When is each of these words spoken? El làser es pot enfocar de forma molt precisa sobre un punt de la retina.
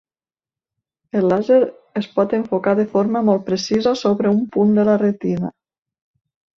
El 1.19 1.27
làser 1.31 1.59
es 2.01 2.09
pot 2.17 2.35
enfocar 2.39 2.75
de 2.81 2.87
forma 2.97 3.23
molt 3.31 3.47
precisa 3.53 3.97
sobre 4.05 4.35
un 4.35 4.45
punt 4.59 4.77
de 4.83 4.91
la 4.93 5.01
retina. 5.09 5.57